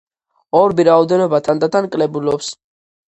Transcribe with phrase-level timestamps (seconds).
[0.59, 2.51] ორბი რაოდენობა თანდათან კლებულობს.